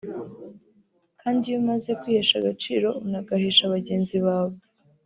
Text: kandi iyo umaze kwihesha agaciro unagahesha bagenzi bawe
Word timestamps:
kandi 1.21 1.41
iyo 1.45 1.57
umaze 1.63 1.91
kwihesha 1.99 2.35
agaciro 2.37 2.87
unagahesha 3.05 3.71
bagenzi 3.73 4.15
bawe 4.25 4.57